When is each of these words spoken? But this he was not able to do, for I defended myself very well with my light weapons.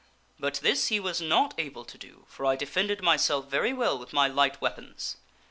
But 0.39 0.55
this 0.63 0.87
he 0.87 0.99
was 0.99 1.21
not 1.21 1.53
able 1.59 1.85
to 1.85 1.95
do, 1.95 2.25
for 2.27 2.43
I 2.43 2.55
defended 2.55 3.03
myself 3.03 3.45
very 3.45 3.71
well 3.71 3.99
with 3.99 4.13
my 4.13 4.27
light 4.27 4.59
weapons. 4.59 5.17